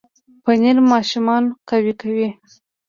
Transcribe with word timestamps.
پنېر 0.43 0.77
ماشومان 0.91 1.43
قوي 1.69 1.93
کوي. 2.01 2.27